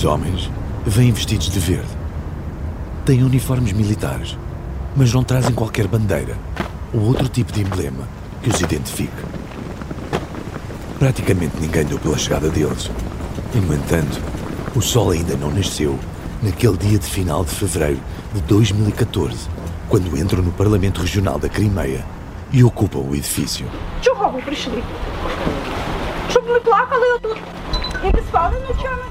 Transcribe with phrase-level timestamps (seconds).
[0.00, 0.50] Os homens
[0.86, 1.88] vêm vestidos de verde.
[3.04, 4.36] Têm uniformes militares,
[4.96, 6.36] mas não trazem qualquer bandeira
[6.94, 8.08] ou outro tipo de emblema
[8.42, 9.12] que os identifique.
[10.98, 12.90] Praticamente ninguém deu pela chegada deles.
[13.54, 14.20] E, no entanto,
[14.74, 15.98] o sol ainda não nasceu
[16.42, 18.00] naquele dia de final de fevereiro
[18.34, 19.48] de 2014,
[19.88, 22.04] quando entram no Parlamento Regional da Crimeia
[22.52, 23.66] e ocupam o edifício.
[24.00, 24.82] Чого ви прийшли?
[26.30, 27.36] Щоб ми плакали отут
[28.04, 29.02] і не спали ночами?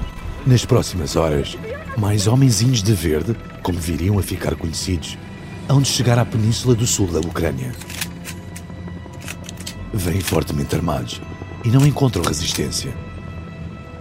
[0.45, 1.55] Nas próximas horas,
[1.95, 5.15] mais homenzinhos de verde, como viriam a ficar conhecidos,
[5.69, 7.71] hão de chegar à península do sul da Ucrânia.
[9.93, 11.21] Vêm fortemente armados
[11.63, 12.91] e não encontram resistência.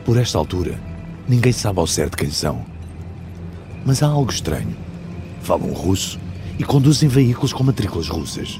[0.02, 0.80] Por esta altura,
[1.28, 2.64] ninguém sabe ao certo quem são.
[3.84, 4.74] Mas há algo estranho.
[5.42, 6.18] Falam russo
[6.58, 8.58] e conduzem veículos com matrículas russas.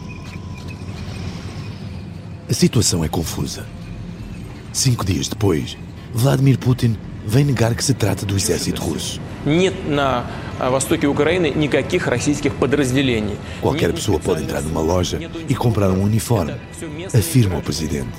[2.47, 3.67] A situação é confusa.
[4.71, 5.79] Cinco dias depois,
[6.13, 6.97] Vladimir Putin
[7.31, 9.21] vem negar que se trata do exército russo.
[13.61, 16.57] Qualquer pessoa pode entrar numa loja e comprar um uniforme,
[17.17, 18.11] afirma o presidente.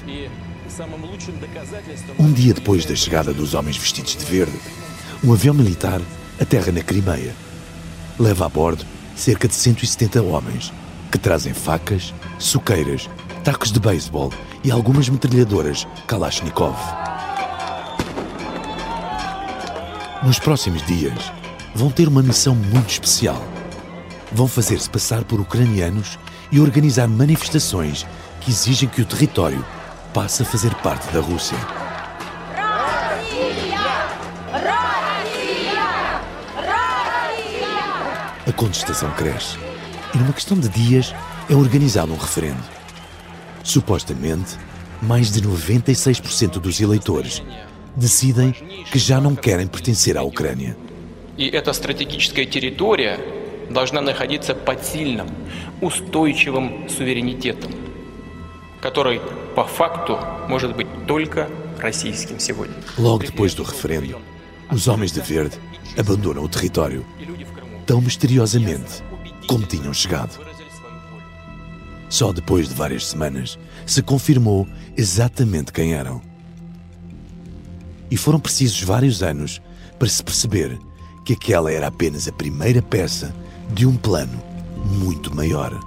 [2.18, 4.58] Um dia depois da chegada dos homens vestidos de verde,
[5.22, 6.00] um avião militar
[6.40, 7.36] aterra na Crimeia.
[8.18, 10.72] Leva a bordo cerca de 170 homens
[11.12, 13.10] que trazem facas, suqueiras,
[13.44, 14.32] tacos de beisebol
[14.64, 17.11] e algumas metralhadoras Kalashnikov.
[20.24, 21.32] Nos próximos dias,
[21.74, 23.44] vão ter uma missão muito especial.
[24.32, 26.20] Vão fazer-se passar por ucranianos
[26.52, 28.06] e organizar manifestações
[28.40, 29.66] que exigem que o território
[30.14, 31.58] passe a fazer parte da Rússia.
[38.48, 39.58] A contestação cresce
[40.14, 41.16] e, numa questão de dias,
[41.50, 42.64] é organizado um referendo.
[43.64, 44.56] Supostamente,
[45.02, 47.42] mais de 96% dos eleitores
[47.95, 48.53] decidem
[48.91, 50.77] que já não querem pertencer à Ucrânia.
[51.37, 53.19] И эта стратегическая территория
[53.71, 55.29] должна находиться под сильным,
[55.81, 57.73] устойчивым суверенитетом,
[58.81, 59.21] который
[59.55, 60.19] по факту
[60.49, 62.75] может быть только российским сегодня.
[62.99, 64.19] Logo depois do referendo,
[64.71, 65.57] os homens de verde
[65.97, 69.03] abandonam o território, И люди в Крыму tão misteriosamente
[69.47, 70.39] como tinham chegado.
[72.09, 76.21] Só depois de várias semanas se confirmou exatamente quem eram.
[78.12, 79.62] E foram precisos vários anos
[79.98, 80.78] para se perceber
[81.24, 83.34] que aquela era apenas a primeira peça
[83.74, 84.44] de um plano
[84.86, 85.80] muito maior.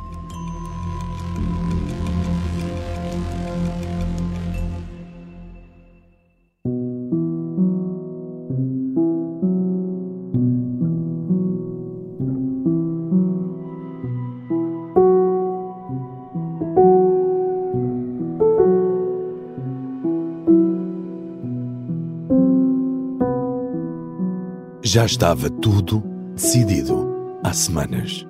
[24.95, 26.05] Já estava tudo
[26.37, 27.05] decidido
[27.43, 28.25] há semanas.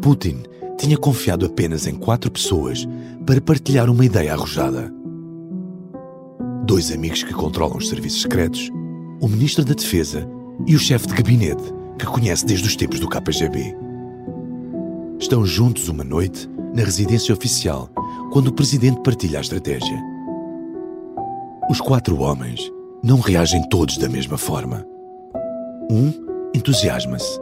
[0.00, 0.44] Putin
[0.78, 2.86] tinha confiado apenas em quatro pessoas
[3.26, 4.94] para partilhar uma ideia arrojada.
[6.64, 8.70] Dois amigos que controlam os serviços secretos,
[9.20, 10.24] o ministro da Defesa
[10.68, 11.64] e o chefe de gabinete
[11.98, 13.76] que conhece desde os tempos do KGB.
[15.18, 17.90] Estão juntos uma noite na residência oficial
[18.30, 20.00] quando o presidente partilha a estratégia.
[21.68, 22.70] Os quatro homens
[23.02, 24.86] não reagem todos da mesma forma.
[25.90, 26.12] Um
[26.54, 27.40] entusiasma-se.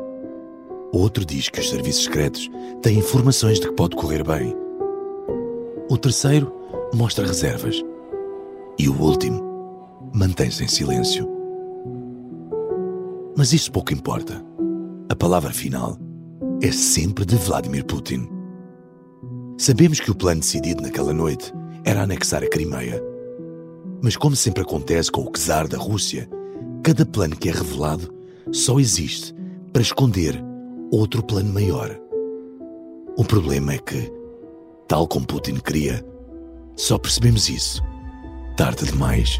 [0.92, 2.48] Outro diz que os serviços secretos
[2.80, 4.54] têm informações de que pode correr bem.
[5.90, 6.52] O terceiro
[6.94, 7.82] mostra reservas.
[8.78, 9.42] E o último
[10.14, 11.28] mantém-se em silêncio.
[13.36, 14.44] Mas isso pouco importa.
[15.08, 15.98] A palavra final
[16.62, 18.28] é sempre de Vladimir Putin.
[19.58, 21.52] Sabemos que o plano decidido naquela noite
[21.84, 23.02] era anexar a Crimeia.
[24.02, 26.28] Mas, como sempre acontece com o czar da Rússia,
[26.82, 28.15] cada plano que é revelado
[28.52, 29.34] só existe
[29.72, 30.42] para esconder
[30.90, 31.98] outro plano maior.
[33.16, 34.12] O problema é que,
[34.88, 36.04] tal como Putin queria,
[36.76, 37.82] só percebemos isso
[38.56, 39.38] tarde demais.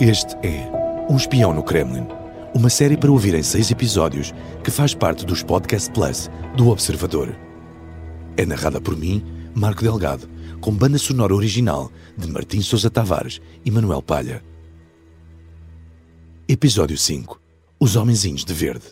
[0.00, 0.70] Este é
[1.10, 2.06] Um Espião no Kremlin,
[2.58, 4.34] uma série para ouvir em seis episódios
[4.64, 7.38] que faz parte dos Podcast Plus do Observador.
[8.36, 9.24] É narrada por mim,
[9.54, 10.28] Marco Delgado,
[10.60, 14.42] com banda sonora original de Martim Sousa Tavares e Manuel Palha.
[16.48, 17.40] Episódio 5
[17.78, 18.86] Os Homenzinhos de Verde.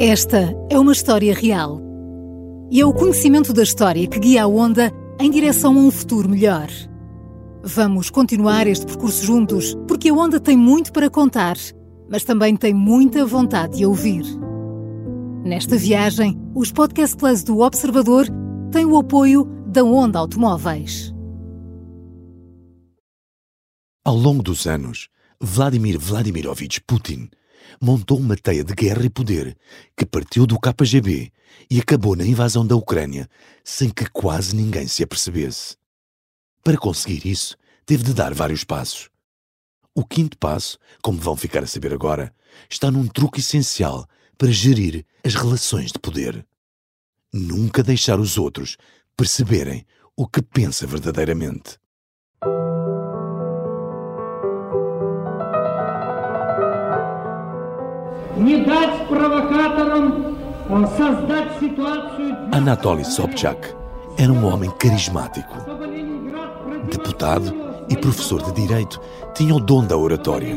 [0.00, 1.80] Esta é uma história real.
[2.72, 4.90] E é o conhecimento da história que guia a onda
[5.20, 6.68] em direção a um futuro melhor.
[7.62, 11.58] Vamos continuar este percurso juntos, porque a Onda tem muito para contar,
[12.08, 14.22] mas também tem muita vontade de ouvir.
[15.44, 18.26] Nesta viagem, os Podcast Plus do Observador
[18.72, 21.14] têm o apoio da Onda Automóveis.
[24.02, 25.08] Ao longo dos anos,
[25.38, 27.28] Vladimir Vladimirovich Putin
[27.78, 29.54] montou uma teia de guerra e poder
[29.94, 31.30] que partiu do KGB
[31.70, 33.28] e acabou na invasão da Ucrânia
[33.62, 35.78] sem que quase ninguém se apercebesse.
[36.62, 39.08] Para conseguir isso, teve de dar vários passos.
[39.94, 42.32] O quinto passo, como vão ficar a saber agora,
[42.68, 46.46] está num truque essencial para gerir as relações de poder.
[47.32, 48.76] Nunca deixar os outros
[49.16, 49.86] perceberem
[50.16, 51.78] o que pensa verdadeiramente.
[62.52, 63.74] Anatoly Sobchak
[64.18, 65.54] era um homem carismático.
[66.88, 67.54] Deputado
[67.88, 69.00] e professor de Direito,
[69.34, 70.54] tinha o dom da oratória.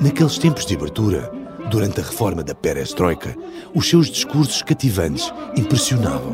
[0.00, 1.32] Naqueles tempos de abertura,
[1.68, 3.36] durante a reforma da perestroika,
[3.74, 6.32] os seus discursos cativantes impressionavam.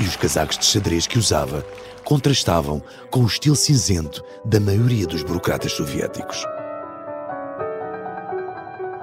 [0.00, 1.64] E os casacos de xadrez que usava
[2.04, 6.44] contrastavam com o estilo cinzento da maioria dos burocratas soviéticos.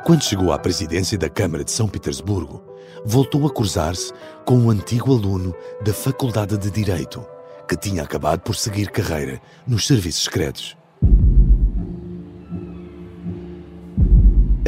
[0.04, 2.62] Quando chegou à presidência da Câmara de São Petersburgo,
[3.06, 4.12] voltou a cruzar-se
[4.46, 7.26] com um antigo aluno da Faculdade de Direito,
[7.70, 10.76] que tinha acabado por seguir carreira nos serviços secretos.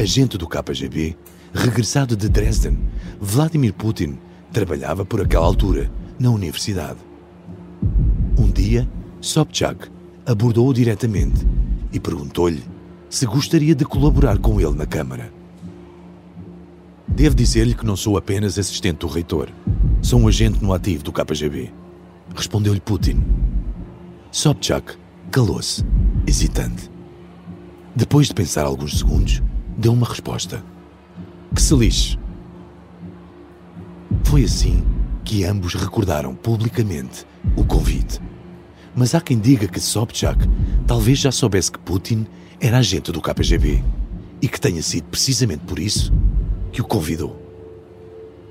[0.00, 1.18] Agente do KGB,
[1.52, 2.78] regressado de Dresden,
[3.20, 4.18] Vladimir Putin
[4.54, 7.00] trabalhava por aquela altura na universidade.
[8.38, 8.88] Um dia,
[9.20, 9.90] Sobchak
[10.24, 11.46] abordou-o diretamente
[11.92, 12.75] e perguntou-lhe
[13.08, 15.32] se gostaria de colaborar com ele na Câmara.
[17.06, 19.48] Devo dizer-lhe que não sou apenas assistente do reitor.
[20.02, 21.72] Sou um agente no ativo do KGB.
[22.34, 23.22] Respondeu-lhe Putin.
[24.30, 24.96] Sobchak
[25.30, 25.84] calou-se,
[26.26, 26.90] hesitante.
[27.94, 29.42] Depois de pensar alguns segundos,
[29.78, 30.62] deu uma resposta.
[31.54, 32.18] Que se lixe.
[34.24, 34.84] Foi assim
[35.24, 37.24] que ambos recordaram publicamente
[37.56, 38.20] o convite.
[38.94, 40.46] Mas há quem diga que Sobchak
[40.86, 42.26] talvez já soubesse que Putin
[42.60, 43.82] era agente do KGB
[44.40, 46.12] e que tenha sido precisamente por isso
[46.72, 47.40] que o convidou.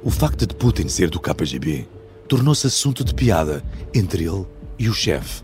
[0.04, 1.88] O facto de Putin ser do KGB
[2.28, 3.64] tornou-se assunto de piada
[3.94, 4.46] entre ele
[4.78, 5.44] e o chefe.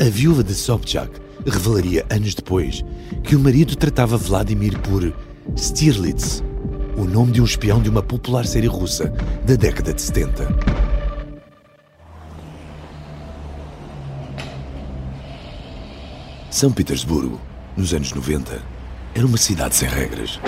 [0.00, 1.10] A viúva de Sobchak
[1.44, 2.84] revelaria anos depois
[3.24, 5.12] que o marido tratava Vladimir por
[5.56, 6.42] Stirlitz,
[6.96, 9.12] o nome de um espião de uma popular série russa
[9.44, 10.48] da década de 70.
[16.50, 17.40] São Petersburgo
[17.76, 18.62] nos anos 90,
[19.14, 20.40] era uma cidade sem regras.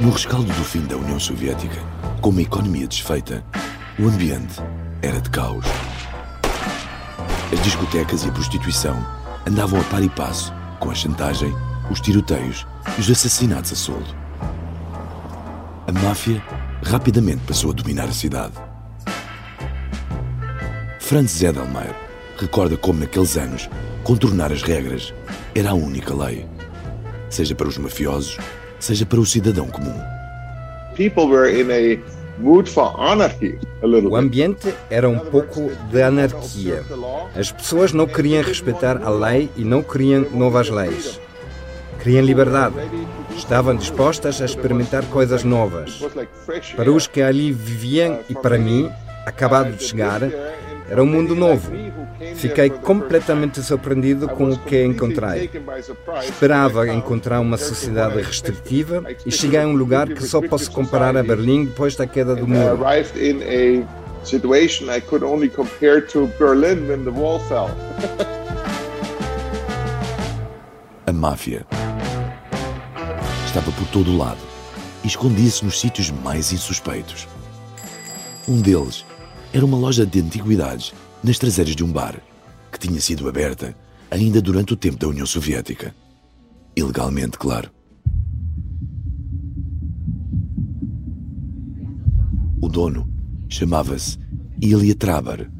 [0.00, 1.80] No rescaldo do fim da União Soviética,
[2.20, 3.44] com uma economia desfeita,
[3.98, 4.60] o ambiente
[5.02, 5.64] era de caos.
[7.52, 8.96] As discotecas e a prostituição
[9.46, 11.52] andavam a par e passo com a chantagem,
[11.90, 12.66] os tiroteios
[12.96, 14.16] e os assassinatos a soldo.
[15.86, 16.42] A máfia
[16.84, 18.54] rapidamente passou a dominar a cidade.
[21.00, 22.11] Franz Edelmeier
[22.42, 23.70] recorda como naqueles anos
[24.02, 25.14] contornar as regras
[25.54, 26.46] era a única lei,
[27.30, 28.36] seja para os mafiosos,
[28.80, 29.98] seja para o cidadão comum.
[34.10, 36.82] O ambiente era um pouco de anarquia.
[37.36, 41.20] As pessoas não queriam respeitar a lei e não queriam novas leis.
[42.02, 42.74] Queriam liberdade.
[43.36, 46.00] Estavam dispostas a experimentar coisas novas.
[46.74, 48.90] Para os que ali viviam e para mim,
[49.24, 50.20] acabado de chegar,
[50.92, 51.72] era um mundo novo.
[52.34, 55.48] Fiquei completamente surpreendido com o que encontrei.
[56.22, 61.22] Esperava encontrar uma sociedade restritiva e cheguei a um lugar que só posso comparar a
[61.22, 62.78] Berlim depois da queda do muro.
[64.22, 67.68] situation I could only compare to Berlin when the wall fell.
[71.04, 71.66] a máfia
[73.46, 74.38] estava por todo o lado
[75.02, 77.26] e escondia-se nos sítios mais insuspeitos.
[78.46, 79.04] Um deles
[79.52, 82.18] era uma loja de antiguidades nas traseiras de um bar,
[82.72, 83.76] que tinha sido aberta
[84.10, 85.94] ainda durante o tempo da União Soviética.
[86.74, 87.70] Ilegalmente, claro.
[92.62, 93.06] O dono
[93.48, 94.18] chamava-se
[94.60, 95.50] Ilya Traber,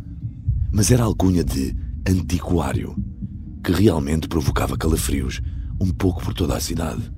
[0.73, 1.77] mas era alcunha de
[2.09, 2.97] antiquário,
[3.63, 5.43] que realmente provocava calafrios
[5.79, 7.13] um pouco por toda a cidade.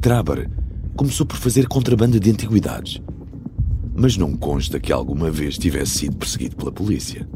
[0.00, 0.50] Traber
[0.96, 3.02] começou por fazer contrabando de antiguidades
[3.94, 7.28] mas não consta que alguma vez tivesse sido perseguido pela polícia.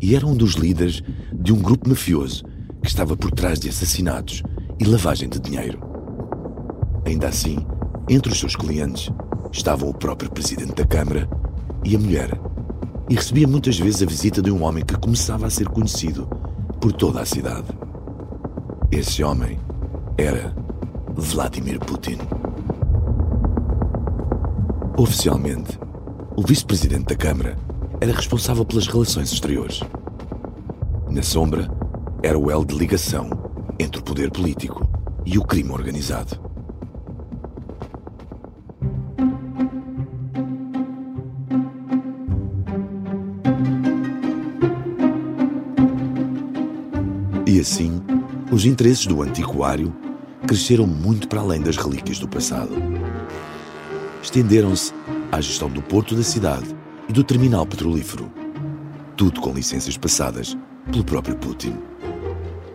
[0.00, 2.44] E era um dos líderes de um grupo mafioso
[2.80, 4.42] que estava por trás de assassinatos
[4.78, 5.80] e lavagem de dinheiro.
[7.04, 7.58] Ainda assim,
[8.08, 9.10] entre os seus clientes
[9.52, 11.28] estavam o próprio presidente da Câmara
[11.84, 12.30] e a mulher,
[13.08, 16.26] e recebia muitas vezes a visita de um homem que começava a ser conhecido
[16.80, 17.66] por toda a cidade.
[18.90, 19.58] Esse homem
[20.16, 20.54] era
[21.14, 22.18] Vladimir Putin.
[24.98, 25.78] Oficialmente,
[26.36, 27.56] o vice-presidente da Câmara
[28.00, 29.80] era responsável pelas relações exteriores.
[31.08, 31.70] Na sombra,
[32.20, 33.30] era o elo de ligação
[33.78, 34.84] entre o poder político
[35.24, 36.40] e o crime organizado.
[47.46, 48.02] E assim,
[48.50, 49.94] os interesses do antiquário
[50.44, 52.97] cresceram muito para além das relíquias do passado.
[54.22, 54.92] Estenderam-se
[55.30, 56.66] à gestão do porto da cidade
[57.08, 58.30] e do terminal petrolífero,
[59.16, 60.56] tudo com licenças passadas
[60.90, 61.76] pelo próprio Putin.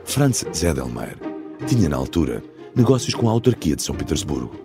[0.05, 1.17] Franz Zedelmeier
[1.67, 2.43] tinha na altura
[2.75, 4.55] negócios com a autarquia de São Petersburgo.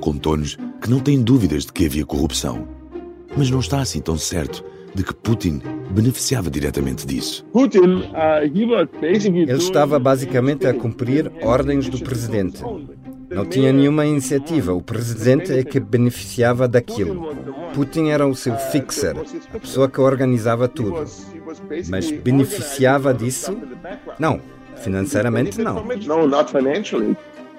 [0.00, 2.66] Contou-nos que não tem dúvidas de que havia corrupção,
[3.36, 7.44] mas não está assim tão certo de que Putin beneficiava diretamente disso.
[9.02, 12.62] Ele estava basicamente a cumprir ordens do presidente.
[13.36, 14.72] Não tinha nenhuma iniciativa.
[14.72, 17.36] O presidente é que beneficiava daquilo.
[17.74, 19.14] Putin era o seu fixer,
[19.52, 21.04] a pessoa que organizava tudo.
[21.90, 23.54] Mas beneficiava disso?
[24.18, 24.40] Não.
[24.76, 25.84] Financeiramente, não.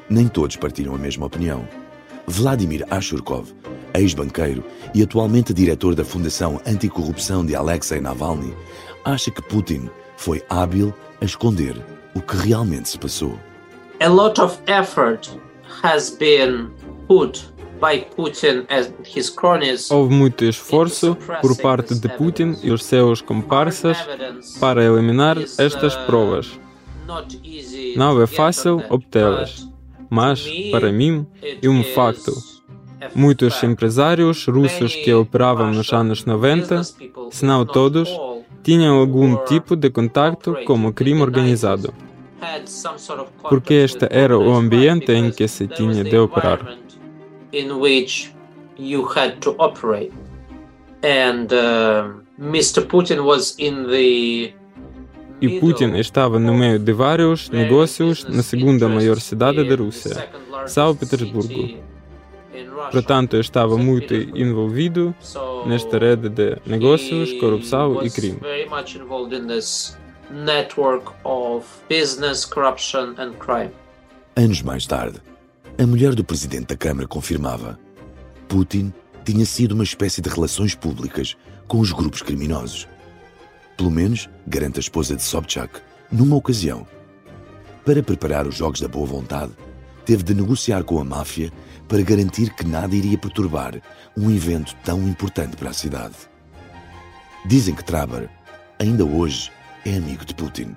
[0.10, 1.68] Nem todos partilham a mesma opinião.
[2.26, 3.54] Vladimir Ashurkov,
[3.94, 4.64] ex-banqueiro
[4.96, 8.54] e atualmente diretor da Fundação Anticorrupção de Alexei Navalny,
[9.06, 10.92] acha que Putin foi hábil
[11.22, 11.76] a esconder
[12.16, 13.38] o que realmente se passou.
[14.00, 15.38] A lot of effort
[15.84, 16.70] has been
[17.08, 17.46] put
[17.80, 23.22] by Putin and his cronies Houve muito esforço por parte de Putin e os seus
[23.22, 23.98] comparsas
[24.60, 26.60] para eliminar estas provas.
[27.96, 29.68] Não é fácil obtê-las,
[30.10, 31.26] mas, para mim,
[31.62, 32.34] é um facto.
[33.14, 38.10] Muitos empresários russos que operavam nos anos 90, se não todos,
[38.64, 41.94] tinham algum tipo de contato com o crime organizado.
[43.50, 46.78] Porque este era o ambiente em que se tinha de operar.
[51.02, 52.22] Uh,
[55.40, 60.30] e Putin estava no meio de vários negócios na segunda maior cidade da Rússia,
[60.66, 61.78] São Petersburgo.
[62.92, 65.16] Portanto, estava muito envolvido
[65.66, 68.40] nesta rede de negócios, corrupção e crime.
[74.36, 75.22] Anos mais tarde,
[75.78, 77.80] a mulher do presidente da Câmara confirmava:
[78.48, 78.94] Putin
[79.24, 82.88] tinha sido uma espécie de relações públicas com os grupos criminosos.
[83.78, 85.80] Pelo menos, garante a esposa de Sobchak,
[86.12, 86.86] numa ocasião.
[87.86, 89.54] Para preparar os Jogos da Boa Vontade,
[90.06, 91.52] teve de negociar com a máfia
[91.88, 93.82] para garantir que nada iria perturbar
[94.18, 96.16] um evento tão importante para a cidade.
[97.46, 98.30] Dizem que Traber,
[98.78, 99.52] ainda hoje,
[99.88, 100.76] é amigo de Putin.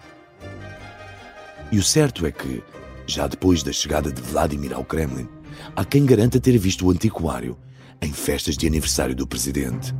[1.72, 2.62] E o certo é que,
[3.08, 5.28] já depois da chegada de Vladimir ao Kremlin,
[5.74, 7.58] há quem garanta ter visto o antiquário
[8.00, 9.92] em festas de aniversário do presidente.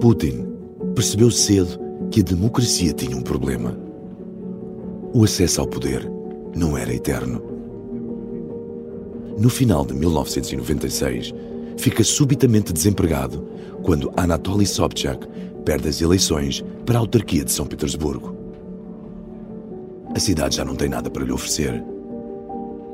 [0.00, 0.44] Putin
[0.92, 1.78] percebeu cedo
[2.10, 3.78] que a democracia tinha um problema.
[5.14, 6.10] O acesso ao poder
[6.54, 7.55] não era eterno
[9.37, 11.33] No final de 1996,
[11.77, 13.47] fica subitamente desempregado
[13.83, 15.27] quando Anatoly Sobchak
[15.65, 18.35] perde as eleições para a autarquia de São Petersburgo.
[20.15, 21.83] A cidade já não tem nada para lhe oferecer.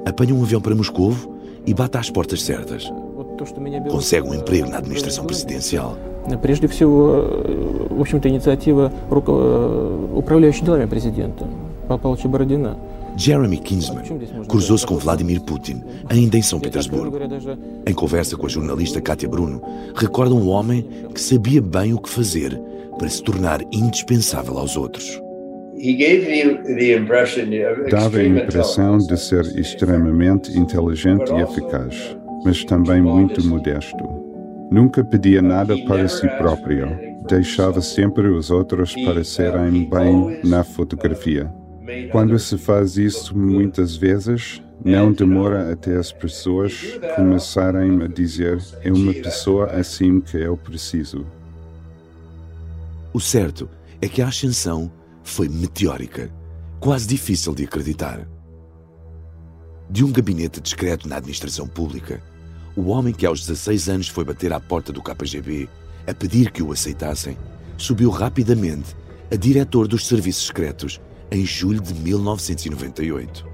[0.05, 1.13] Apanha um avião para Moscou
[1.65, 2.91] e bate às portas certas.
[3.89, 5.97] Consegue um emprego na administração presidencial.
[6.41, 7.23] Прежде всего,
[7.89, 8.91] в общем-то, инициатива
[10.15, 11.45] управляющей делами президента,
[11.87, 12.77] Павла Бородина.
[13.16, 14.02] Jeremy Kinsman
[14.48, 17.18] cruzou-se com Vladimir Putin, ainda em São Petersburgo.
[17.86, 19.62] Em conversa com a jornalista Katia Bruno,
[19.94, 22.58] recorda um homem que sabia bem o que fazer
[22.98, 25.20] para se tornar indispensável aos outros.
[27.90, 34.22] Dava a impressão de ser extremamente inteligente e eficaz, mas também muito modesto.
[34.70, 36.88] Nunca pedia nada para si próprio.
[37.28, 41.50] Deixava sempre os outros parecerem bem na fotografia.
[42.10, 48.92] Quando se faz isso muitas vezes, não demora até as pessoas começarem a dizer é
[48.92, 51.26] uma pessoa assim que eu preciso.
[53.12, 53.68] O certo
[54.00, 54.90] é que a ascensão
[55.22, 56.30] foi meteórica,
[56.80, 58.26] quase difícil de acreditar.
[59.90, 62.22] De um gabinete discreto na administração pública,
[62.76, 65.68] o homem que aos 16 anos foi bater à porta do KGB
[66.06, 67.36] a pedir que o aceitassem,
[67.76, 68.96] subiu rapidamente
[69.30, 71.00] a diretor dos serviços secretos
[71.32, 73.46] em julho de 1998.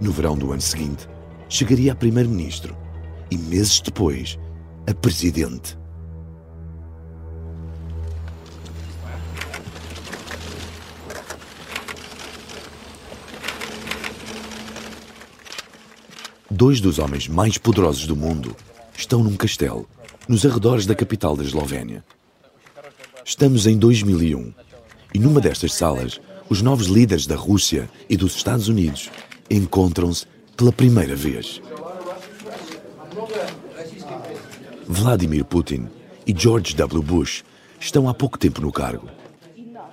[0.00, 1.08] No verão do ano seguinte,
[1.48, 2.76] chegaria a primeiro-ministro
[3.30, 4.36] e meses depois
[4.84, 5.78] a presidente.
[16.50, 18.54] Dois dos homens mais poderosos do mundo
[18.96, 19.88] estão num castelo,
[20.28, 22.04] nos arredores da capital da Eslovénia.
[23.24, 24.52] Estamos em 2001
[25.14, 29.10] e numa destas salas, os novos líderes da Rússia e dos Estados Unidos
[29.50, 31.60] encontram-se pela primeira vez.
[34.86, 35.88] Vladimir Putin
[36.26, 37.02] e George W.
[37.02, 37.42] Bush
[37.80, 39.08] estão há pouco tempo no cargo.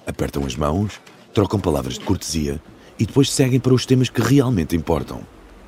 [0.06, 1.00] Apertam as mãos,
[1.34, 2.62] trocam palavras de cortesia
[3.00, 5.22] e depois seguem para os temas que realmente importam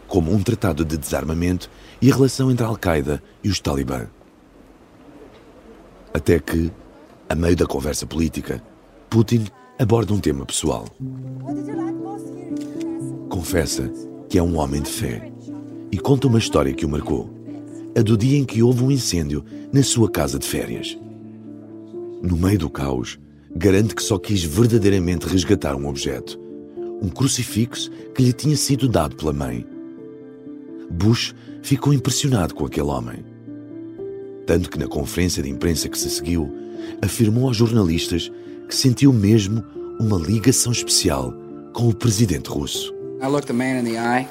[0.08, 4.08] como um tratado de desarmamento e a relação entre a Al-Qaeda e os Talibã.
[6.14, 6.72] Até que,
[7.28, 8.62] a meio da conversa política,
[9.10, 9.48] Putin
[9.80, 10.86] aborda um tema pessoal.
[13.30, 13.92] Confessa
[14.30, 15.32] que é um homem de fé
[15.92, 17.30] e conta uma história que o marcou.
[17.98, 20.98] A do dia em que houve um incêndio na sua casa de férias.
[22.24, 23.20] No meio do caos,
[23.56, 26.40] garante que só quis verdadeiramente resgatar um objeto,
[27.02, 29.68] um crucifixo que lhe tinha sido dado pela mãe
[30.94, 33.26] Bush ficou impressionado com aquele homem.
[34.46, 36.54] Tanto que na conferência de imprensa que se seguiu,
[37.02, 38.32] afirmou aos jornalistas
[38.74, 39.64] que sentiu mesmo
[40.00, 41.32] uma ligação especial
[41.74, 42.92] com o presidente russo.
[43.22, 44.28] I looked the man in the eye.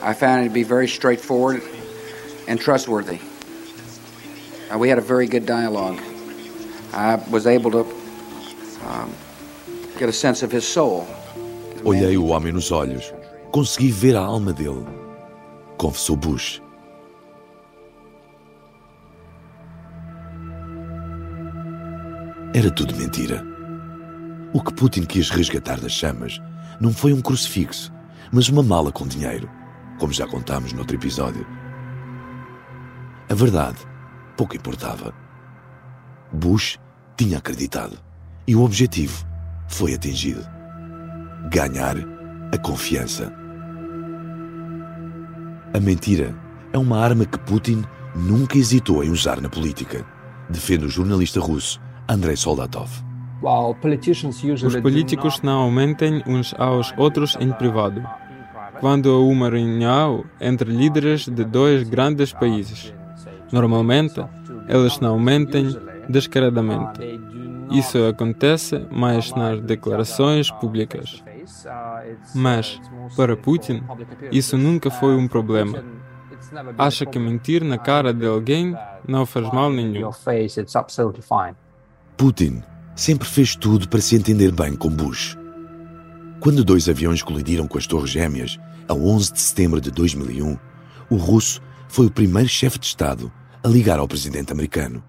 [0.00, 1.60] I found him to be very straightforward
[2.46, 3.18] and trustworthy.
[4.72, 5.98] Uh, we had a very good dialogue.
[6.92, 7.80] I was able to
[8.86, 9.12] um,
[9.98, 11.04] get a sense of his soul.
[11.82, 13.12] Olhei o homem nos olhos.
[13.50, 14.86] Consegui ver a alma dele
[15.76, 16.60] confessou Bush.
[22.52, 23.46] Era tudo mentira.
[24.52, 26.42] O que Putin quis resgatar das chamas
[26.80, 27.92] não foi um crucifixo,
[28.32, 29.48] mas uma mala com dinheiro,
[30.00, 31.46] como já contámos noutro episódio.
[33.28, 33.78] A verdade
[34.36, 35.14] pouco importava.
[36.32, 36.76] Bush
[37.16, 37.96] tinha acreditado
[38.48, 39.24] e o objetivo
[39.68, 40.44] foi atingido:
[41.52, 41.98] ganhar
[42.52, 43.32] a confiança.
[45.72, 46.34] A mentira
[46.72, 50.04] é uma arma que Putin nunca hesitou em usar na política,
[50.48, 52.90] defende o jornalista russo Andrei Soldatov.
[54.66, 58.02] Os políticos não mentem uns aos outros em privado.
[58.80, 62.92] Quando há uma reunião entre líderes de dois grandes países,
[63.52, 64.20] normalmente
[64.68, 65.68] eles não mentem
[66.08, 67.00] descaradamente.
[67.70, 71.22] Isso acontece mais nas declarações públicas.
[72.34, 72.80] Mas,
[73.16, 73.84] para Putin,
[74.32, 75.84] isso nunca foi um problema.
[76.76, 80.10] Acha que mentir na cara de alguém não faz mal nenhum.
[82.20, 82.62] Putin
[82.94, 85.38] sempre fez tudo para se entender bem com Bush.
[86.38, 90.58] Quando dois aviões colidiram com as Torres Gêmeas, a 11 de setembro de 2001,
[91.08, 93.32] o russo foi o primeiro chefe de Estado
[93.64, 95.02] a ligar ao presidente americano.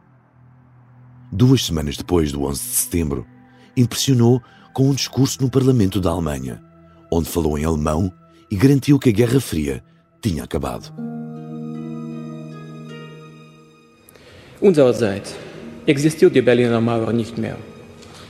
[1.30, 3.28] Duas semanas depois do 11 de setembro,
[3.76, 4.42] impressionou
[4.74, 6.64] com um discurso no Parlamento da Alemanha,
[7.12, 8.10] onde falou em alemão
[8.50, 9.84] e garantiu que a Guerra Fria
[10.22, 10.94] tinha acabado.
[14.62, 15.51] Unsererseits
[15.86, 17.58] existiert die Berliner Mauer nicht mehr.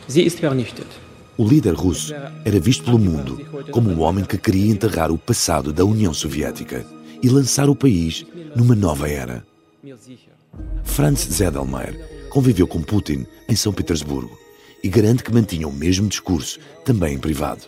[0.08, 0.88] Sie ist vernichtet.
[1.38, 2.14] O líder russo
[2.46, 3.40] era visto pelo mundo
[3.72, 6.86] como um homem que queria enterrar o passado da União Soviética
[7.24, 9.44] e lançar o país numa nova era.
[10.84, 14.38] Franz Zedelmeier conviveu com Putin em São Petersburgo
[14.84, 17.64] e garante que mantinha o mesmo discurso, também em privado.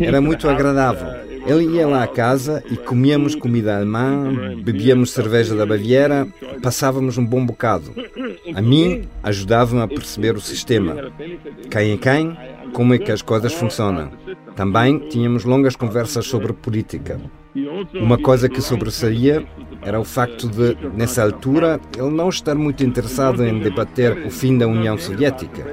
[0.00, 1.26] Era muito agradável.
[1.46, 6.26] Ele ia lá à casa e comíamos comida alemã, bebíamos cerveja da Baviera,
[6.60, 7.94] passávamos um bom bocado.
[8.52, 11.12] A mim, ajudava-me a perceber o sistema.
[11.70, 12.36] Quem é quem,
[12.72, 14.10] como é que as coisas funcionam.
[14.56, 17.20] Também tínhamos longas conversas sobre política.
[17.94, 19.46] Uma coisa que sobressaía
[19.82, 24.58] era o facto de, nessa altura, ele não estar muito interessado em debater o fim
[24.58, 25.64] da União Soviética.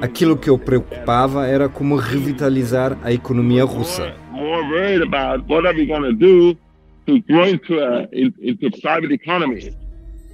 [0.00, 4.14] Aquilo que o preocupava era como revitalizar a economia russa.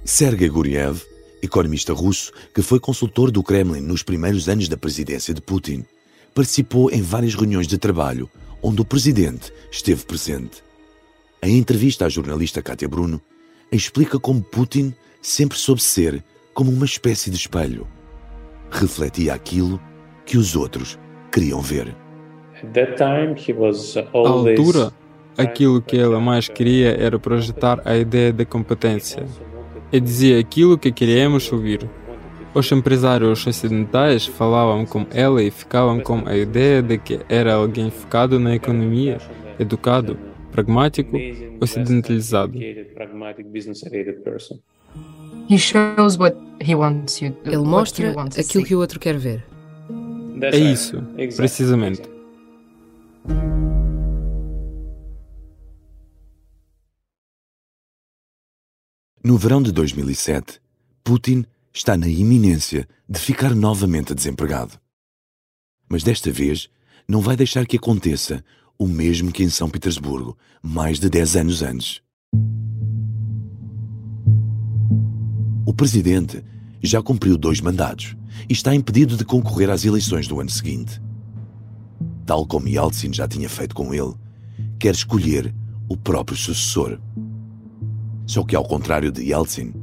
[0.03, 1.03] Sergei Guriev,
[1.41, 5.85] economista russo que foi consultor do Kremlin nos primeiros anos da presidência de Putin,
[6.33, 8.29] participou em várias reuniões de trabalho
[8.61, 10.63] onde o presidente esteve presente.
[11.41, 13.21] Em entrevista à jornalista Katia Bruno,
[13.71, 17.87] explica como Putin sempre soube ser como uma espécie de espelho.
[18.71, 19.79] Refletia aquilo
[20.25, 20.99] que os outros
[21.31, 21.95] queriam ver.
[24.13, 24.91] À altura,
[25.37, 29.25] aquilo que ela mais queria era projetar a ideia de competência.
[29.91, 31.89] E dizia aquilo que queríamos ouvir.
[32.53, 37.89] Os empresários ocidentais falavam com ela e ficavam com a ideia de que era alguém
[37.89, 39.19] focado na economia,
[39.59, 40.17] educado,
[40.51, 41.15] pragmático,
[41.61, 42.53] ocidentalizado.
[47.43, 49.43] Ele mostra aquilo que o outro quer ver.
[50.41, 51.01] É isso,
[51.35, 52.03] precisamente.
[59.23, 60.61] No verão de 2007,
[61.03, 64.79] Putin está na iminência de ficar novamente desempregado.
[65.89, 66.69] Mas desta vez
[67.07, 68.43] não vai deixar que aconteça
[68.77, 72.01] o mesmo que em São Petersburgo, mais de 10 anos antes.
[75.79, 76.43] Presidente
[76.83, 78.13] já cumpriu dois mandatos
[78.49, 81.01] e está impedido de concorrer às eleições do ano seguinte.
[82.25, 84.13] Tal como Yeltsin já tinha feito com ele,
[84.77, 85.55] quer escolher
[85.87, 86.99] o próprio sucessor.
[88.25, 89.73] Só que, ao contrário de Yeltsin,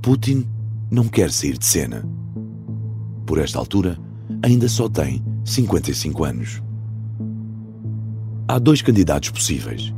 [0.00, 0.46] Putin
[0.88, 2.08] não quer sair de cena.
[3.26, 3.98] Por esta altura,
[4.44, 6.62] ainda só tem 55 anos.
[8.46, 9.92] Há dois candidatos possíveis.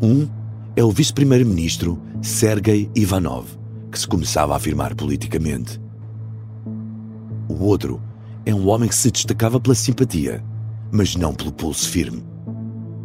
[0.00, 0.26] Um
[0.74, 3.46] é o vice-primeiro-ministro Sergei Ivanov,
[3.94, 5.80] que se começava a afirmar politicamente.
[7.48, 8.02] O outro
[8.44, 10.44] é um homem que se destacava pela simpatia,
[10.90, 12.24] mas não pelo pulso firme.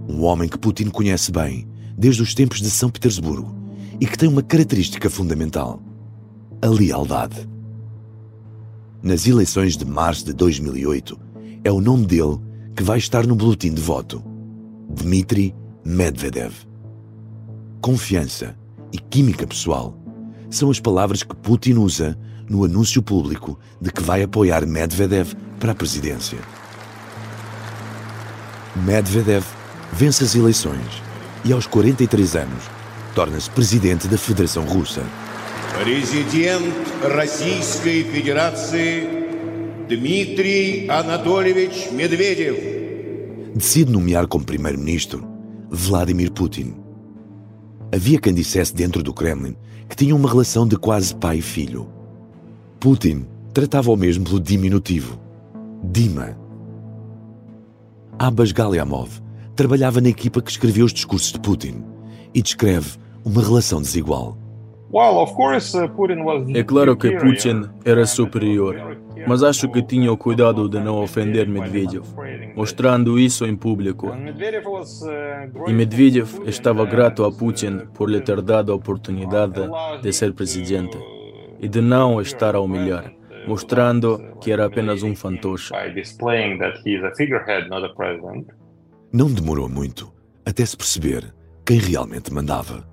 [0.10, 3.56] Um homem que Putin conhece bem, desde os tempos de São Petersburgo,
[4.02, 5.80] e que tem uma característica fundamental:
[6.60, 7.48] a lealdade.
[9.04, 11.20] Nas eleições de março de 2008,
[11.64, 12.40] é o nome dele
[12.76, 14.24] que vai estar no boletim de voto:
[14.90, 15.54] Dmitry
[15.86, 16.54] Medvedev.
[17.80, 18.58] Confiança
[18.92, 20.00] e química pessoal
[20.51, 25.73] são as palavras que Putin usa no anúncio público de que vai apoiar Medvedev para
[25.73, 26.39] a presidência.
[28.85, 29.45] Medvedev
[29.93, 31.03] vence as eleições
[31.45, 32.65] e, aos 43 anos,
[33.15, 35.03] torna-se presidente da Federação Russa.
[35.83, 39.25] Президент Российской Федерации
[39.89, 42.57] Дмитрий Анатольевич Медведев.
[43.55, 45.25] Decide nomear como primeiro-ministro
[45.71, 46.75] Vladimir Putin.
[47.92, 49.56] Havia quem dissesse dentro do Kremlin
[49.88, 51.90] que tinha uma relação de quase pai e filho.
[52.80, 55.20] Putin tratava o mesmo pelo diminutivo,
[55.84, 56.38] Dima.
[58.18, 59.10] Abbas Galiamov
[59.56, 61.84] trabalhava na equipa que escreveu os discursos de Putin
[62.34, 64.38] e descreve uma relação desigual.
[66.56, 68.98] É claro que Putin era superior,
[69.28, 72.04] mas acho que tinha o cuidado de não ofender Medvedev,
[72.56, 74.12] mostrando isso em público.
[75.68, 79.62] E Medvedev estava grato a Putin por lhe ter dado a oportunidade
[80.02, 80.98] de ser presidente
[81.60, 83.14] e de não estar a humilhar,
[83.48, 85.72] mostrando que era apenas um fantoche.
[89.14, 90.12] Não demorou muito
[90.46, 91.32] até se perceber
[91.64, 92.89] quem realmente mandava.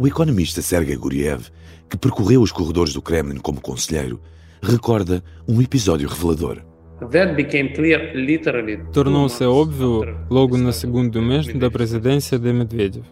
[0.00, 1.48] O economista Sergei Guriev,
[1.90, 4.20] que percorreu os corredores do Kremlin como conselheiro,
[4.62, 6.62] recorda um episódio revelador.
[8.92, 13.04] Tornou-se óbvio logo no segundo mês da presidência de Medvedev.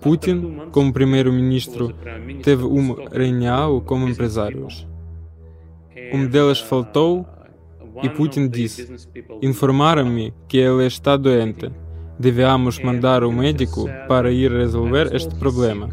[0.00, 1.92] Putin, como primeiro-ministro,
[2.40, 4.86] teve uma reunião com empresários.
[6.12, 7.26] Um deles faltou
[8.00, 8.88] e Putin disse:
[9.42, 11.68] Informaram-me que ele está doente
[12.18, 15.90] Devemos mandar o médico para ir resolver este problema.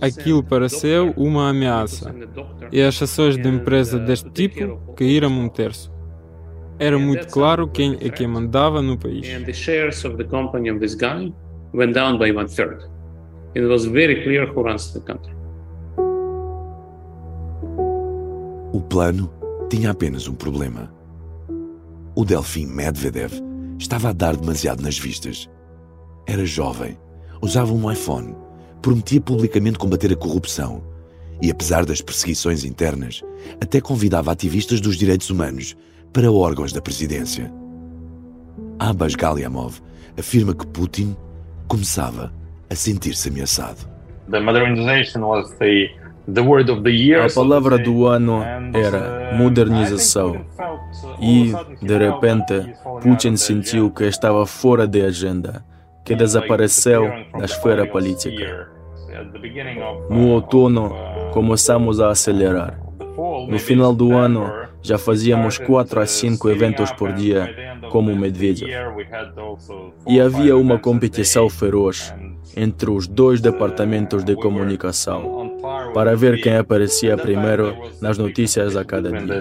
[0.00, 2.14] Aquilo pareceu uma ameaça,
[2.70, 5.90] e as ações de empresa deste tipo caíram um terço.
[6.78, 9.26] Era muito claro quem é que mandava no país.
[18.72, 19.30] O plano
[19.68, 20.92] tinha apenas um problema.
[22.14, 23.49] O Delfim Medvedev
[23.80, 25.48] estava a dar demasiado nas vistas.
[26.26, 26.98] Era jovem,
[27.40, 28.36] usava um iPhone,
[28.82, 30.82] prometia publicamente combater a corrupção
[31.42, 33.22] e, apesar das perseguições internas,
[33.60, 35.76] até convidava ativistas dos direitos humanos
[36.12, 37.50] para órgãos da presidência.
[38.78, 39.80] Abbas Galiamov
[40.18, 41.16] afirma que Putin
[41.66, 42.32] começava
[42.68, 43.88] a sentir-se ameaçado.
[44.30, 45.88] The modernization was the
[47.22, 48.42] a palavra do ano
[48.74, 50.44] era modernização.
[51.20, 55.64] E, de repente, Putin sentiu que estava fora de agenda,
[56.04, 58.68] que desapareceu da esfera política.
[60.08, 60.94] No outono,
[61.32, 62.80] começamos a acelerar.
[63.48, 64.50] No final do ano,
[64.82, 67.54] já fazíamos quatro a cinco eventos por dia,
[67.90, 68.70] como Medvedev.
[70.06, 72.14] E havia uma competição feroz
[72.56, 75.49] entre os dois departamentos de comunicação
[75.92, 79.40] para ver quem aparecia primeiro nas notícias a cada dia.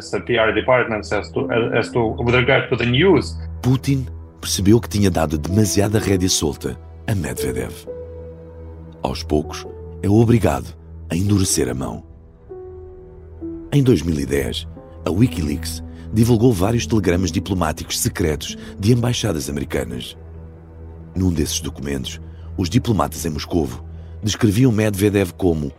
[3.62, 4.05] Putin
[4.39, 7.73] percebeu que tinha dado demasiada rédea solta a Medvedev.
[9.01, 9.65] Aos poucos,
[10.01, 10.75] é obrigado
[11.10, 12.03] a endurecer a mão.
[13.71, 14.67] Em 2010,
[15.05, 20.17] a Wikileaks divulgou vários telegramas diplomáticos secretos de embaixadas americanas.
[21.15, 22.19] Num desses documentos,
[22.58, 23.84] os diplomatas em Moscovo
[24.23, 25.71] descreviam Medvedev como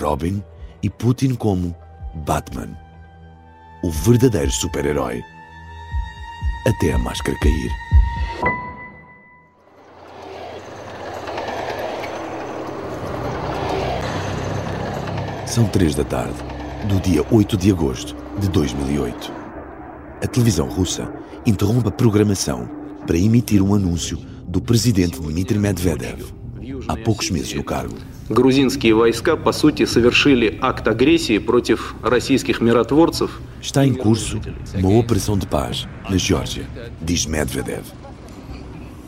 [0.00, 0.42] Robin
[0.82, 1.74] e Putin como
[2.14, 2.76] Batman,
[3.82, 5.22] o verdadeiro super-herói.
[6.66, 7.70] Até a máscara cair.
[15.46, 16.34] São três da tarde,
[16.88, 19.32] do dia 8 de agosto de 2008.
[20.22, 21.10] A televisão russa
[21.46, 22.68] interrompe a programação
[23.06, 26.32] para emitir um anúncio do presidente Dmitry Medvedev,
[26.88, 27.96] há poucos meses no cargo.
[33.62, 34.40] Está em curso
[34.74, 36.66] uma operação de paz na Geórgia,
[37.00, 37.84] diz Medvedev.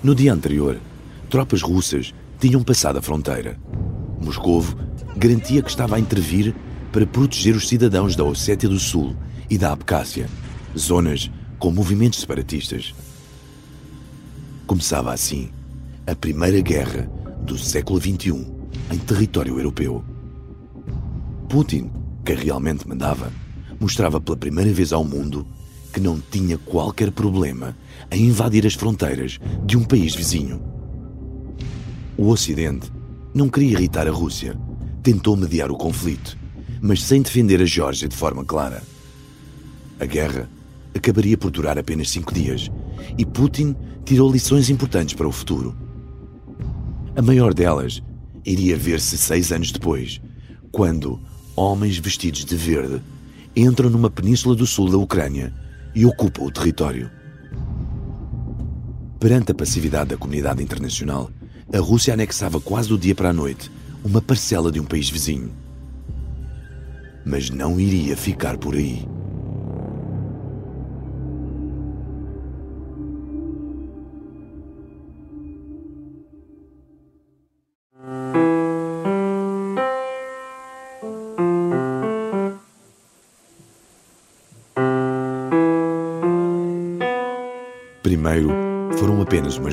[0.05, 0.79] No dia anterior,
[1.29, 3.59] tropas russas tinham passado a fronteira.
[4.21, 4.65] Moscou
[5.17, 6.55] garantia que estava a intervir
[6.93, 9.17] para proteger os cidadãos da Ossétia do Sul
[9.51, 10.29] e da Abcásia,
[10.79, 11.29] zonas
[11.59, 12.95] com movimentos separatistas.
[14.65, 15.51] Começava assim
[16.07, 17.11] a Primeira Guerra
[17.43, 18.58] do século XXI
[18.91, 20.05] em território europeu.
[21.49, 21.91] Putin,
[22.25, 23.33] que realmente mandava,
[23.81, 25.47] mostrava pela primeira vez ao mundo
[25.93, 27.77] que não tinha qualquer problema
[28.11, 30.61] em invadir as fronteiras de um país vizinho.
[32.17, 32.91] O Ocidente
[33.35, 34.59] não queria irritar a Rússia
[35.03, 36.37] tentou mediar o conflito,
[36.83, 38.83] mas sem defender a Geórgia de forma clara.
[39.99, 40.49] A guerra
[40.95, 42.71] acabaria por durar apenas cinco dias
[43.17, 43.75] e Putin
[44.05, 45.75] tirou lições importantes para o futuro.
[47.17, 48.03] A maior delas
[48.49, 50.21] iria ver-se seis anos depois,
[50.73, 51.21] quando
[51.55, 53.03] homens vestidos de verde
[53.55, 55.53] entram numa península do sul da Ucrânia
[55.95, 57.11] e ocupam o território.
[59.21, 61.31] Perante a passividade da comunidade internacional,
[61.73, 63.71] a Rússia anexava quase do dia para a noite
[64.03, 65.51] uma parcela de um país vizinho.
[67.27, 69.07] Mas não iria ficar por aí.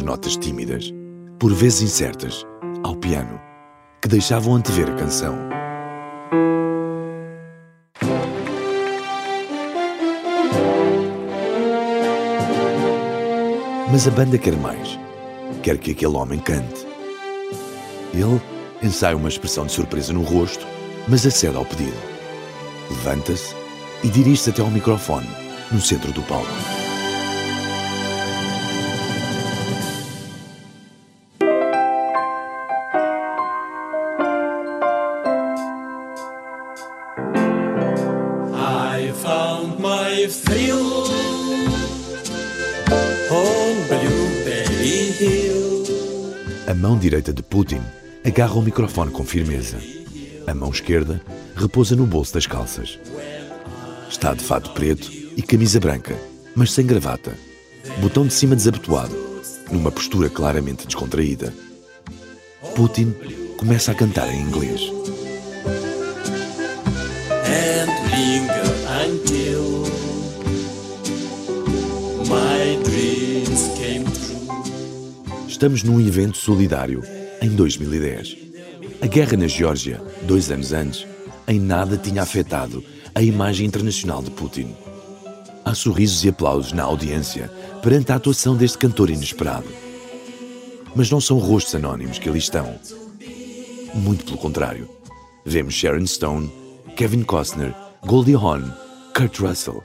[0.06, 0.94] Notas tímidas,
[1.40, 2.46] por vezes incertas,
[2.84, 3.42] ao piano
[4.02, 5.36] que deixavam antever a canção.
[13.92, 15.00] Mas a banda quer mais.
[15.64, 16.86] Quer que aquele homem cante.
[18.14, 18.40] Ele
[18.84, 20.68] ensaia uma expressão de surpresa no rosto,
[21.08, 21.98] mas acede ao pedido.
[22.92, 23.56] Levanta-se
[24.04, 25.28] e dirige-se até ao microfone,
[25.72, 26.85] no centro do palco.
[46.76, 47.82] Mão direita de Putin
[48.24, 49.78] agarra o microfone com firmeza.
[50.46, 51.22] A mão esquerda
[51.56, 53.00] repousa no bolso das calças.
[54.10, 56.16] Está de fato preto e camisa branca,
[56.54, 57.34] mas sem gravata.
[58.02, 59.16] Botão de cima desabotoado,
[59.72, 61.54] numa postura claramente descontraída.
[62.76, 63.16] Putin
[63.58, 64.82] começa a cantar em inglês.
[75.66, 77.02] Estamos num evento solidário,
[77.42, 78.38] em 2010.
[79.02, 81.08] A guerra na Geórgia, dois anos antes,
[81.48, 82.84] em nada tinha afetado
[83.16, 84.76] a imagem internacional de Putin.
[85.66, 87.52] Há sorrisos e aplausos na audiência
[87.82, 89.66] perante a atuação deste cantor inesperado.
[90.96, 92.76] Mas não são rostos anónimos que ali estão.
[93.96, 94.88] Muito pelo contrário.
[95.44, 96.48] Vemos Sharon Stone,
[96.96, 97.74] Kevin Costner,
[98.06, 98.72] Goldie Hawn,
[99.16, 99.82] Kurt Russell.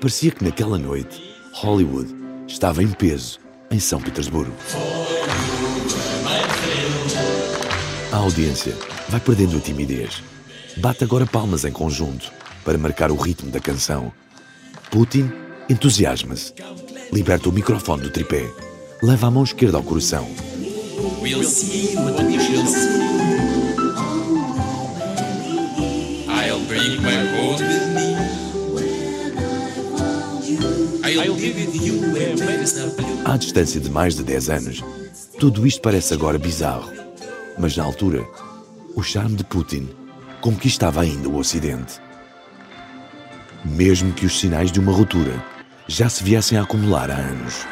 [0.00, 2.08] Parecia que naquela noite Hollywood
[2.48, 4.52] estava em peso em São Petersburgo.
[8.12, 8.76] A audiência
[9.08, 10.22] vai perdendo a timidez.
[10.76, 12.32] Bate agora palmas em conjunto
[12.64, 14.12] para marcar o ritmo da canção.
[14.90, 15.30] Putin
[15.68, 16.54] entusiasma-se,
[17.12, 18.48] liberta o microfone do tripé,
[19.02, 20.28] leva a mão esquerda ao coração.
[21.22, 22.16] We'll see what
[33.24, 34.84] À distância de mais de 10 anos,
[35.38, 36.90] tudo isto parece agora bizarro.
[37.58, 38.26] Mas na altura,
[38.94, 39.88] o charme de Putin
[40.40, 42.00] conquistava ainda o Ocidente.
[43.64, 45.42] Mesmo que os sinais de uma ruptura
[45.86, 47.66] já se viessem a acumular há anos.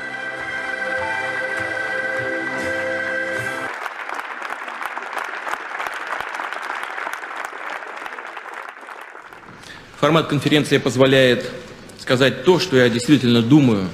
[10.01, 11.64] Формат конференции позволяет
[12.04, 13.88] сказать то, что я действительно думаю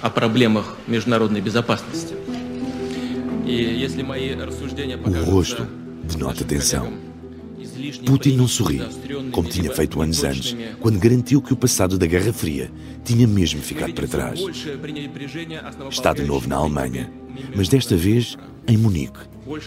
[0.00, 2.14] о проблемах международной безопасности.
[3.46, 5.66] И если мои рассуждения O rosto
[6.04, 6.92] denota tensão.
[8.06, 8.80] Putin não sorri,
[9.32, 12.70] como tinha feito anos antes, quando garantiu que o passado da Guerra Fria
[13.04, 14.40] tinha mesmo ficado para trás.
[15.90, 17.10] Está de novo na Alemanha,
[17.54, 18.36] mas desta vez
[18.66, 19.18] em Munique,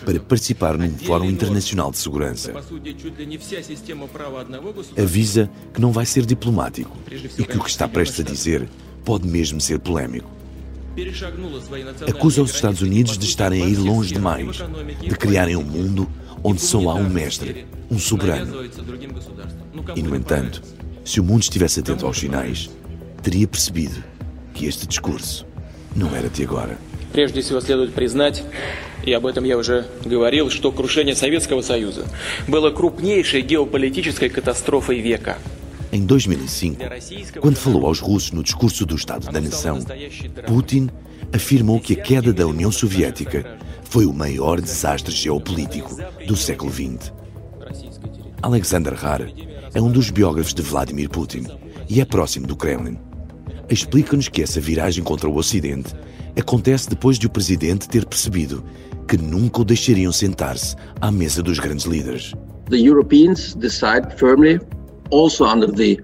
[0.04, 2.52] para participar num Fórum Internacional de Segurança.
[4.96, 8.68] Avisa que não vai ser diplomático e que o que está prestes a dizer
[9.04, 10.30] pode mesmo ser polémico.
[12.08, 14.58] Acusa os Estados Unidos de estarem a ir longe demais,
[15.00, 16.08] de criarem um mundo
[16.44, 18.64] onde só há um mestre, um soberano.
[19.96, 20.62] E, no entanto,
[21.04, 22.70] se o mundo estivesse atento aos sinais,
[23.22, 24.02] teria percebido
[24.52, 25.46] que este discurso
[25.96, 26.78] não era de agora.
[27.13, 28.43] Прежде всего следует признать,
[29.03, 32.05] и об этом я уже говорил, что крушение Советского Союза
[32.47, 35.37] было крупнейшей геополитической катастрофой века.
[35.91, 39.79] Em 2005, quando falou aos russos no discurso do Estado da Nação,
[40.45, 40.89] Putin
[41.33, 45.97] afirmou que a queda da União Soviética foi o maior desastre geopolítico
[46.27, 47.11] do século XX.
[48.41, 49.21] Alexander Har
[49.73, 51.45] é um dos biógrafos de Vladimir Putin
[51.89, 52.99] e é próximo do Kremlin.
[53.69, 55.93] Explica-nos que essa viragem contra o Ocidente
[56.40, 58.64] acontece depois de o presidente ter percebido
[59.06, 62.32] que nunca o deixariam sentar-se à mesa dos grandes líderes.
[62.70, 64.60] The Europeans decide firmly
[65.10, 65.98] also under the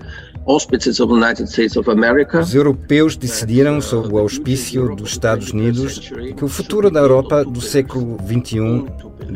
[0.49, 2.41] auspices of the United States of America.
[2.41, 7.61] Os europeus decidiram, sob o auspício dos Estados Unidos, que o futuro da Europa do
[7.61, 8.87] século XXI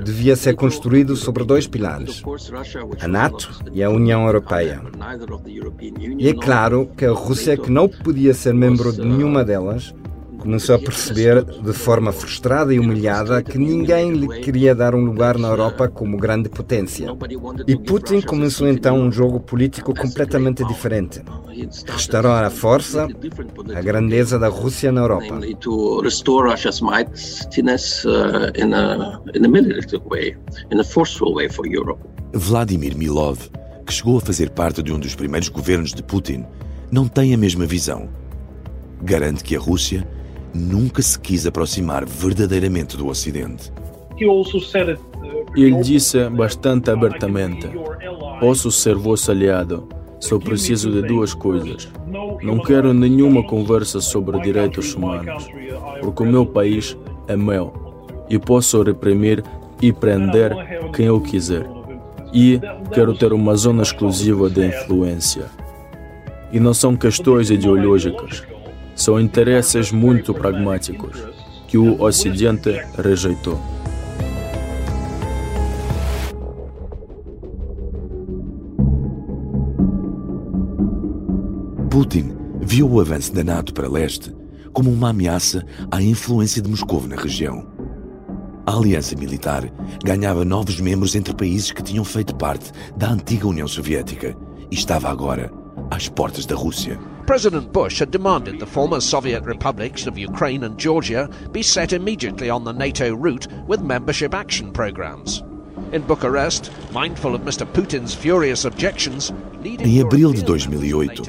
[0.03, 2.23] devia ser construído sobre dois pilares:
[3.01, 4.83] a NATO e a União Europeia.
[6.19, 9.95] E é claro que a Rússia, que não podia ser membro de nenhuma delas,
[10.43, 15.39] começou a perceber de forma frustrada e humilhada que ninguém lhe queria dar um lugar
[15.39, 17.07] na Europa como grande potência.
[17.69, 21.23] E Putin começou então um jogo político completamente diferente.
[21.87, 23.07] Restaurar a força,
[23.75, 25.39] a grandeza da Rússia na Europa.
[32.35, 33.39] Vladimir Milov,
[33.87, 36.45] que chegou a fazer parte de um dos primeiros governos de Putin,
[36.91, 38.09] não tem a mesma visão.
[39.01, 40.07] Garante que a Rússia
[40.55, 43.73] nunca se quis aproximar verdadeiramente do Ocidente.
[45.57, 47.69] Ele disse bastante abertamente:
[48.41, 49.89] Posso ser vosso aliado,
[50.21, 51.89] só preciso de duas coisas.
[52.43, 55.49] Não quero nenhuma conversa sobre direitos humanos,
[56.01, 57.73] porque o meu país é meu
[58.29, 59.43] e posso reprimir
[59.81, 60.53] e prender
[60.93, 61.67] quem eu quiser.
[62.33, 62.61] E
[62.95, 65.47] quero ter uma zona exclusiva de influência.
[66.51, 68.45] E não são questões ideológicas,
[68.95, 71.23] são interesses muito pragmáticos
[71.67, 73.61] que o Ocidente rejeitou.
[81.91, 84.35] Putin viu o avanço da NATO para leste
[84.73, 87.67] como uma ameaça à influência de Moscou na região.
[88.65, 89.71] A aliança militar
[90.05, 94.37] ganhava novos membros entre países que tinham feito parte da antiga União Soviética
[94.71, 95.53] e estava agora
[95.91, 96.99] às portas da Rússia.
[97.27, 102.51] President Bush had demanded the former Soviet republics of Ukraine and Georgia be set immediately
[102.51, 105.43] on the NATO route with membership action programs.
[105.93, 107.67] In Bucharest, mindful of Mr.
[107.67, 109.33] Putin's furious objections,
[109.65, 111.23] Em abril de 2008,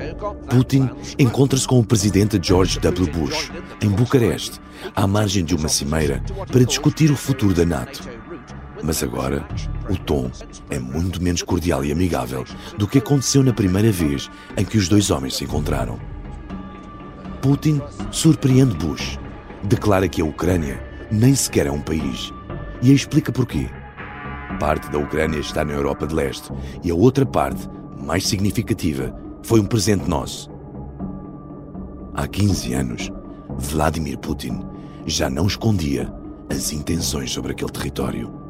[0.50, 3.12] Putin encontra-se com o presidente George W.
[3.12, 4.60] Bush em Bucareste,
[4.96, 8.10] à margem de uma cimeira, para discutir o futuro da NATO.
[8.84, 9.48] Mas agora,
[9.90, 10.30] o tom
[10.70, 12.44] é muito menos cordial e amigável
[12.78, 15.98] do que aconteceu na primeira vez em que os dois homens se encontraram.
[17.42, 19.18] Putin surpreende Bush,
[19.64, 22.34] declara que a Ucrânia nem sequer é um país
[22.82, 23.70] e explica porquê.
[24.60, 26.52] Parte da Ucrânia está na Europa de Leste
[26.84, 27.68] e a outra parte,
[27.98, 30.50] mais significativa, foi um presente nosso.
[32.14, 33.12] Há 15 anos,
[33.58, 34.62] Vladimir Putin
[35.06, 36.14] já não escondia
[36.50, 38.43] as intenções sobre aquele território.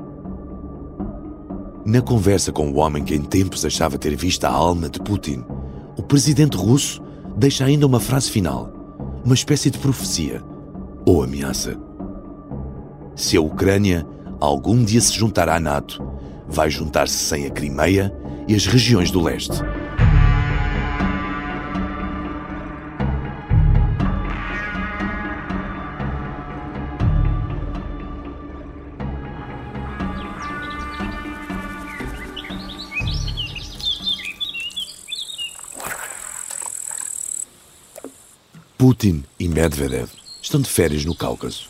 [1.86, 5.44] Na conversa com o homem que em tempos achava ter visto a alma de Putin,
[5.98, 7.04] o presidente russo
[7.36, 8.72] deixa ainda uma frase final,
[9.26, 10.42] uma espécie de profecia
[11.06, 11.78] ou ameaça.
[13.18, 14.08] Se a Ucrânia
[14.40, 16.02] algum dia se juntar à NATO,
[16.48, 18.16] vai juntar-se sem a Crimeia
[18.48, 19.62] e as regiões do leste.
[38.84, 40.10] Putin e Medvedev
[40.42, 41.70] estão de férias no Cáucaso.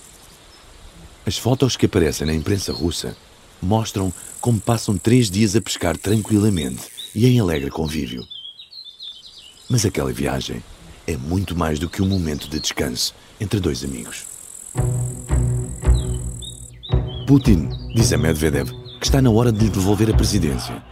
[1.23, 3.15] As fotos que aparecem na imprensa russa
[3.61, 4.11] mostram
[4.41, 6.81] como passam três dias a pescar tranquilamente
[7.13, 8.25] e em alegre convívio.
[9.69, 10.63] Mas aquela viagem
[11.05, 14.25] é muito mais do que um momento de descanso entre dois amigos.
[17.27, 20.83] Putin diz a Medvedev que está na hora de lhe devolver a presidência.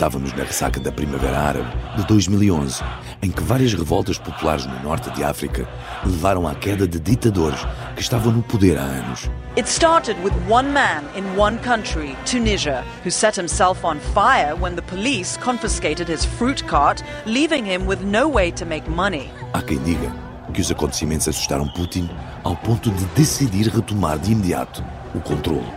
[0.00, 2.82] Estávamos na ressaca da Primavera Árabe de 2011,
[3.20, 5.68] em que várias revoltas populares no norte de África
[6.06, 7.60] levaram à queda de ditadores
[7.94, 9.28] que estavam no poder há anos.
[9.58, 14.74] It started with one man in one country, Tunisia, who set himself on fire when
[14.74, 19.30] the police confiscated his fruit cart, leaving him with no way to make money.
[19.52, 20.10] Há quem diga
[20.54, 22.08] que os acontecimentos assustaram Putin
[22.42, 24.82] ao ponto de decidir retomar de imediato
[25.14, 25.68] o controle.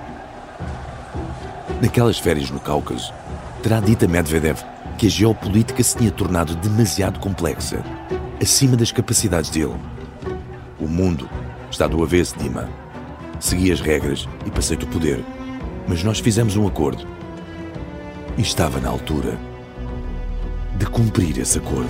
[1.81, 3.13] Naquelas férias no Cáucaso,
[3.63, 4.59] terá dito a Medvedev
[4.97, 7.81] que a geopolítica se tinha tornado demasiado complexa,
[8.41, 9.75] acima das capacidades dele.
[10.77, 11.29] O mundo
[11.71, 12.69] está do avesso, Dima.
[13.39, 15.23] Segui as regras e passei-te o poder.
[15.87, 17.07] Mas nós fizemos um acordo.
[18.37, 19.37] E estava na altura
[20.77, 21.89] de cumprir esse acordo.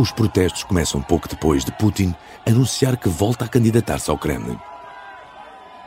[0.00, 2.14] Os protestos começam pouco depois de Putin
[2.50, 4.58] anunciar que volta a candidatar-se ao Kremlin.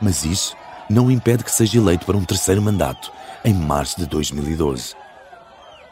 [0.00, 0.56] Mas isso
[0.88, 3.12] não impede que seja eleito para um terceiro mandato
[3.44, 4.94] em março de 2012.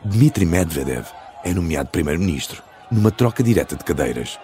[0.04, 1.06] Dmitry Medvedev
[1.44, 4.38] é nomeado primeiro-ministro numa troca direta de cadeiras.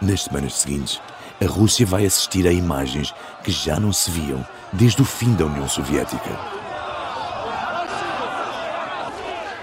[0.00, 1.00] Nas semanas seguintes,
[1.42, 3.12] a Rússia vai assistir a imagens
[3.42, 6.30] que já não se viam desde o fim da União Soviética.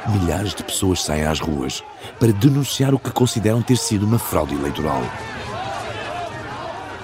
[0.09, 1.83] Milhares de pessoas saem às ruas
[2.19, 5.01] para denunciar o que consideram ter sido uma fraude eleitoral.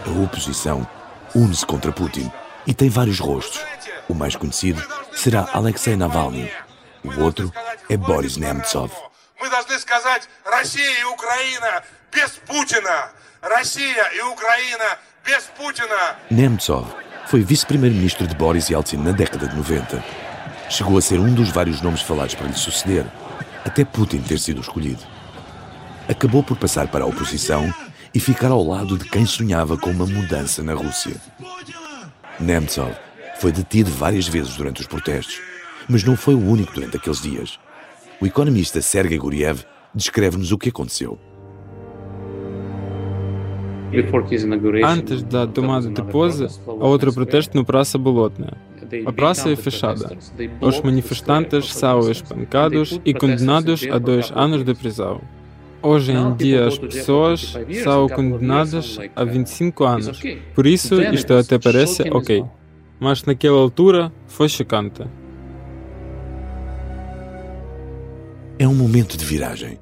[0.06, 0.86] A oposição
[1.34, 2.30] une-se contra Putin
[2.66, 3.60] e tem vários rostos.
[4.08, 4.82] O mais conhecido
[5.12, 6.50] será Alexei Navalny.
[7.04, 7.52] O outro
[7.88, 8.92] é Boris Nemtsov.
[9.40, 11.82] Мы должны сказать Россия и Украина
[12.12, 13.10] без Путина.
[13.40, 16.16] Россия и Украина без Путина.
[16.30, 16.86] Nemtsov
[17.26, 20.02] foi vice-primeiro-ministro de Boris Yeltsin na década de 90.
[20.68, 23.04] Chegou a ser um dos vários nomes falados para lhe suceder,
[23.64, 25.02] até Putin ter sido escolhido.
[26.08, 27.72] Acabou por passar para a oposição
[28.17, 31.17] e ficar ao lado de quem sonhava com uma mudança na Rússia.
[32.39, 32.91] Nemtsov
[33.39, 35.39] foi detido várias vezes durante os protestos,
[35.87, 37.59] mas não foi o único durante aqueles dias.
[38.19, 39.63] O economista Sergei Guriev
[39.93, 41.19] descreve-nos o que aconteceu.
[44.83, 48.57] Antes da tomada de posse, há outro protesto no Praça Bolotna.
[49.05, 50.17] A praça é fechada.
[50.59, 55.21] Os manifestantes são espancados e condenados a dois anos de prisão.
[55.81, 60.19] Hoje em dia as pessoas são condenadas a 25 anos.
[60.53, 62.43] Por isso, isto até parece ok.
[62.99, 65.03] Mas naquela altura foi chocante.
[68.57, 69.79] É um momento de viragem.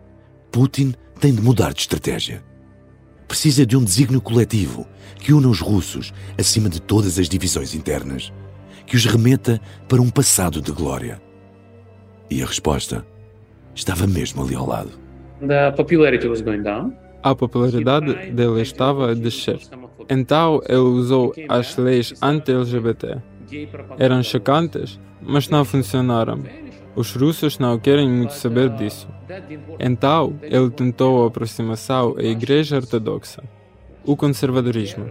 [0.52, 2.44] Putin tem de mudar de estratégia.
[3.26, 4.86] Precisa de um desígnio coletivo
[5.18, 8.34] que una os russos acima de todas as divisões internas,
[8.86, 11.22] que os remeta para um passado de glória.
[12.30, 13.06] E a resposta
[13.74, 15.05] estava mesmo ali ao lado.
[17.24, 19.60] A popularidade dele estava a descer.
[20.10, 23.18] Então ele usou as leis anti-LGBT.
[23.98, 26.40] Eram chocantes, mas não funcionaram.
[26.96, 29.08] Os russos não querem muito saber disso.
[29.80, 33.44] Então, ele tentou a aproximação à Igreja Ortodoxa,
[34.06, 35.08] o conservadorismo.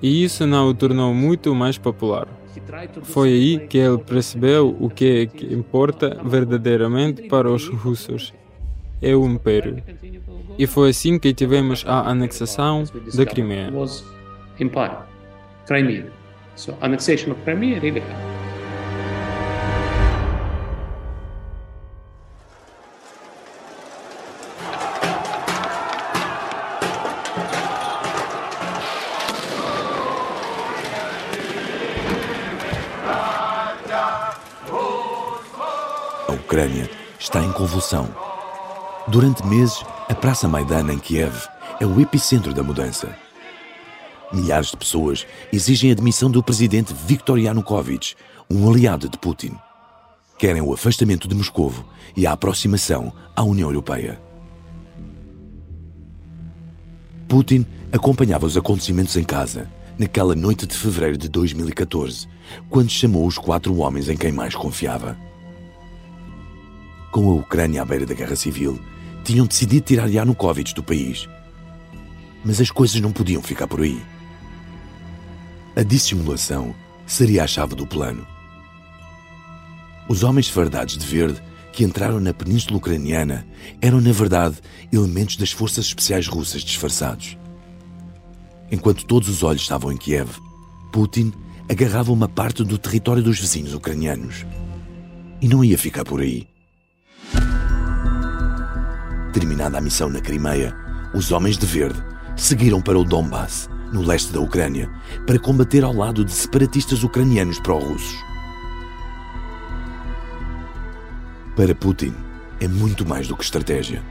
[0.00, 2.28] E isso não o tornou muito mais popular.
[3.02, 8.32] Foi aí que ele percebeu o que é que importa verdadeiramente para os russos.
[9.04, 9.82] É o império.
[10.58, 12.84] E foi assim que tivemos a anexação
[13.14, 13.70] da Crimeia.
[15.66, 16.10] Crimea.
[16.56, 17.74] Happened.
[36.54, 36.88] Ucrânia
[37.18, 38.33] está em convulsão.
[39.06, 41.34] Durante meses, a Praça Maidan em Kiev
[41.78, 43.14] é o epicentro da mudança.
[44.32, 48.16] Milhares de pessoas exigem a demissão do presidente Viktor Yanukovych,
[48.50, 49.52] um aliado de Putin.
[50.38, 51.84] Querem o afastamento de Moscovo
[52.16, 54.18] e a aproximação à União Europeia.
[57.28, 62.26] Putin acompanhava os acontecimentos em casa, naquela noite de fevereiro de 2014,
[62.70, 65.14] quando chamou os quatro homens em quem mais confiava
[67.14, 68.76] com a Ucrânia à beira da guerra civil,
[69.24, 71.28] tinham decidido tirar Yanukovych do país.
[72.44, 74.00] Mas as coisas não podiam ficar por aí.
[75.74, 76.74] A dissimulação
[77.06, 78.24] seria a chave do plano.
[80.08, 83.44] Os homens fardados de verde que entraram na península ucraniana
[83.80, 84.56] eram, na verdade,
[84.92, 87.36] elementos das forças especiais russas disfarçados.
[88.70, 90.30] enquanto todos os olhos estavam em Kiev,
[90.92, 91.32] Putin
[91.68, 94.44] agarrava uma parte do território dos vizinhos ucranianos.
[95.40, 96.46] E não ia ficar por aí.
[99.34, 100.72] Terminada a missão na Crimeia,
[101.12, 102.00] os homens de verde
[102.36, 104.88] seguiram para o Donbass, no leste da Ucrânia,
[105.26, 108.14] para combater ao lado de separatistas ucranianos pró-russos.
[111.56, 112.14] Para Putin,
[112.60, 114.04] é muito mais do que estratégia.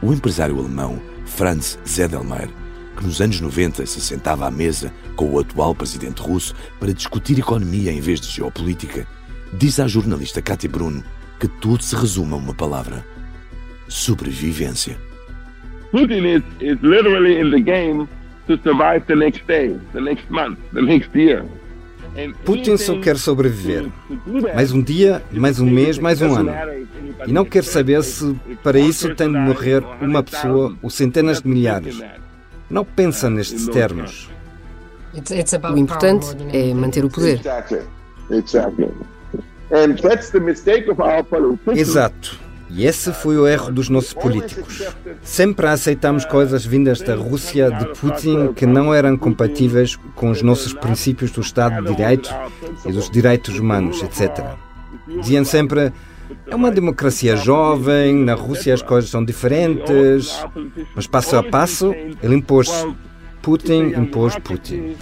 [0.00, 2.48] O empresário alemão Franz Zedelmeier,
[2.96, 7.36] que nos anos 90 se sentava à mesa com o atual presidente russo para discutir
[7.36, 9.08] economia em vez de geopolítica,
[9.52, 11.02] diz à jornalista Katia Bruno
[11.40, 13.04] que tudo se resume a uma palavra:
[13.88, 14.96] sobrevivência.
[15.92, 18.08] Putin is, is literally in the game
[18.46, 21.44] to survive the next day, the next month, the next year.
[22.44, 23.90] Putin só quer sobreviver.
[24.54, 26.50] Mais um dia, mais um mês, mais um ano.
[27.26, 31.48] E não quer saber se para isso tem de morrer uma pessoa ou centenas de
[31.48, 32.00] milhares.
[32.70, 34.30] Não pensa nestes termos.
[35.72, 37.40] O importante é manter o poder.
[41.74, 42.45] Exato.
[42.68, 44.82] E esse foi o erro dos nossos políticos.
[45.22, 50.72] Sempre aceitamos coisas vindas da Rússia de Putin que não eram compatíveis com os nossos
[50.72, 52.34] princípios do Estado de Direito
[52.84, 54.44] e dos direitos humanos, etc.
[55.20, 55.92] Diziam sempre:
[56.46, 60.44] é uma democracia jovem, na Rússia as coisas são diferentes.
[60.94, 62.86] Mas passo a passo, ele impôs
[63.42, 64.78] Putin, impôs Putin.
[64.78, 64.96] Putin.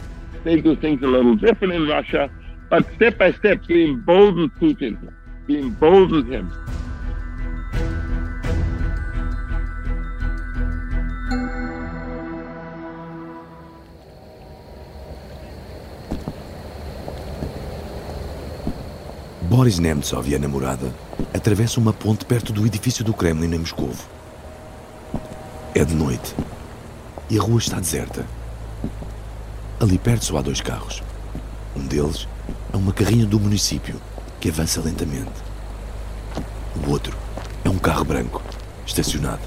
[19.57, 20.93] Boris Nemtsov e a namorada
[21.33, 23.93] atravessam uma ponte perto do edifício do Kremlin em Moscou.
[25.73, 26.35] É de noite
[27.31, 28.27] e a rua está deserta.
[29.79, 31.05] Ali perto só há dois carros.
[31.77, 32.27] Um deles
[32.73, 33.95] é uma carrinha do município
[34.41, 35.31] que avança lentamente.
[36.85, 37.17] O outro
[37.65, 38.43] é um carro branco,
[38.85, 39.43] estacionado.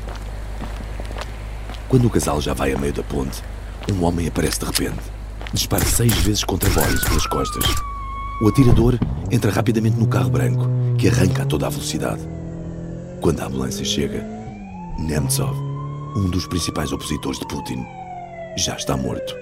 [1.89, 3.43] Quando o casal já vai a meio da ponte,
[3.91, 5.03] um homem aparece de repente.
[5.51, 7.86] Dispara seis vezes contra Boris pelas costas.
[8.39, 8.99] O atirador
[9.31, 10.67] entra rapidamente no carro branco,
[10.97, 12.21] que arranca a toda a velocidade.
[13.19, 14.23] Quando a ambulância chega,
[14.99, 15.57] Nemtsov,
[16.15, 17.83] um dos principais opositores de Putin,
[18.55, 19.35] já está morto.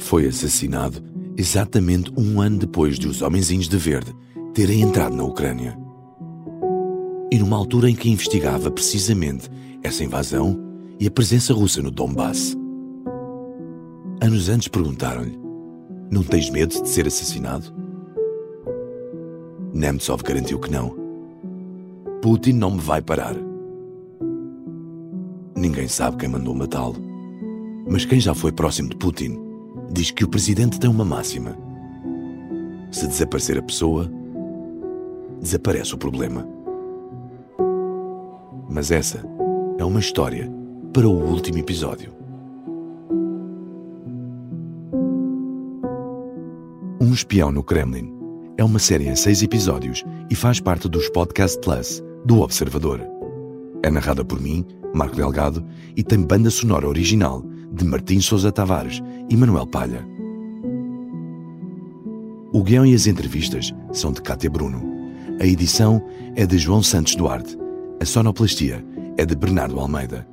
[0.00, 1.00] Foi assassinado
[1.36, 4.12] exatamente um ano depois de os homenzinhos de verde
[4.52, 5.78] terem entrado na Ucrânia.
[7.30, 9.48] E numa altura em que investigava precisamente
[9.82, 10.63] essa invasão
[10.98, 12.56] e a presença russa no Donbass.
[14.20, 15.38] Anos antes perguntaram-lhe:
[16.10, 17.72] Não tens medo de ser assassinado?
[19.72, 20.94] Nemtsov garantiu que não.
[22.22, 23.34] Putin não me vai parar.
[25.56, 26.96] Ninguém sabe quem mandou matá-lo.
[27.88, 29.38] Mas quem já foi próximo de Putin
[29.92, 31.56] diz que o presidente tem uma máxima:
[32.90, 34.10] se desaparecer a pessoa,
[35.40, 36.48] desaparece o problema.
[38.70, 39.24] Mas essa
[39.78, 40.50] é uma história
[40.94, 42.12] para o último episódio.
[47.00, 48.14] Um Espião no Kremlin
[48.56, 53.00] é uma série em seis episódios e faz parte dos Podcast Plus do Observador.
[53.82, 54.64] É narrada por mim,
[54.94, 55.66] Marco Delgado,
[55.96, 57.42] e tem banda sonora original
[57.72, 60.06] de Martim Sousa Tavares e Manuel Palha.
[62.52, 64.80] O guião e as entrevistas são de Cátia Bruno.
[65.40, 66.00] A edição
[66.36, 67.58] é de João Santos Duarte.
[68.00, 68.86] A sonoplastia
[69.18, 70.24] é de Bernardo Almeida.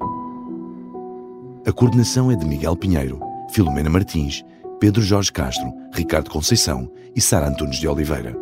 [1.72, 3.18] A coordenação é de Miguel Pinheiro,
[3.54, 4.44] Filomena Martins,
[4.78, 8.36] Pedro Jorge Castro, Ricardo Conceição e Sara Antunes de Oliveira.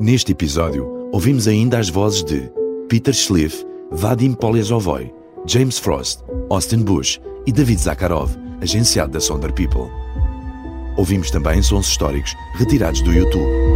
[0.00, 2.50] Neste episódio, ouvimos ainda as vozes de
[2.88, 5.12] Peter Schliff, Vadim Polyazovoy,
[5.44, 9.90] James Frost, Austin Bush e David Zakharov, agenciado da Sonder People.
[10.96, 13.75] Ouvimos também sons históricos retirados do YouTube.